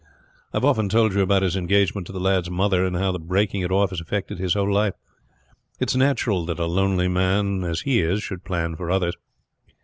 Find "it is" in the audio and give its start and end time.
5.79-5.95